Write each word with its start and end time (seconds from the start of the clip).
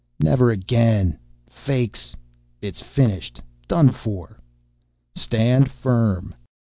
"Never 0.19 0.49
again! 0.49 1.19
Fakes! 1.47 2.15
It's 2.59 2.81
finished, 2.81 3.39
done 3.67 3.91
for!" 3.91 4.39
"Stand 5.13 5.69
firm!" 5.69 6.33